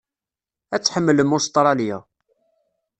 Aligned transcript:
Ad 0.75 0.81
tḥemmlem 0.81 1.35
Ustṛalya. 1.37 1.97